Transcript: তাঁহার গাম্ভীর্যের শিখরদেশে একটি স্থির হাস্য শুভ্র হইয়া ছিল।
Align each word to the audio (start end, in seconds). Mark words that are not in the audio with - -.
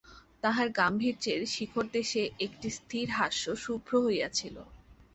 তাঁহার 0.43 0.67
গাম্ভীর্যের 0.77 1.41
শিখরদেশে 1.47 2.23
একটি 2.45 2.67
স্থির 2.77 3.07
হাস্য 3.17 3.45
শুভ্র 3.63 3.91
হইয়া 4.05 4.29
ছিল। 4.31 4.55